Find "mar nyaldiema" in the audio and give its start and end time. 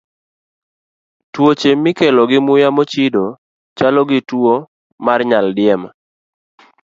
5.05-5.89